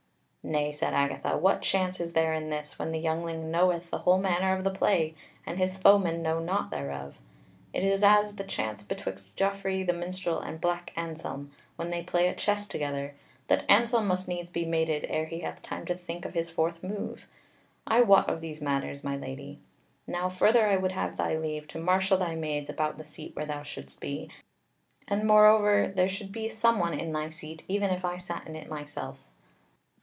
[0.43, 4.17] "Nay," said Agatha, "what chance is there in this, when the youngling knoweth the whole
[4.17, 5.13] manner of the play,
[5.45, 7.19] and his foemen know naught thereof?
[7.73, 12.27] It is as the chance betwixt Geoffrey the Minstrel and Black Anselm, when they play
[12.27, 13.13] at chess together,
[13.49, 16.81] that Anselm must needs be mated ere he hath time to think of his fourth
[16.81, 17.27] move.
[17.85, 19.59] I wot of these matters, my Lady.
[20.07, 23.45] Now, further, I would have thy leave to marshal thy maids about the seat where
[23.45, 24.31] thou shouldest be,
[25.07, 28.67] and moreover there should be someone in thy seat, even if I sat in it
[28.69, 29.19] myself."